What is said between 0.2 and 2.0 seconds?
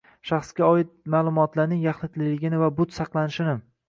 shaxsga doir ma’lumotlarning